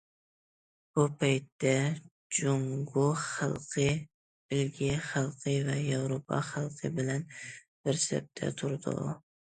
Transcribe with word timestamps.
بۇ 0.99 1.03
پەيتتە، 1.23 1.73
جۇڭگو 2.37 3.05
خەلقى 3.25 3.87
بېلگىيە 4.09 4.99
خەلقى 5.13 5.57
ۋە 5.71 5.79
ياۋروپا 5.93 6.45
خەلقى 6.53 6.95
بىلەن 7.01 7.33
بىر 7.39 8.05
سەپتە 8.11 8.55
تۇرىدۇ. 8.63 9.01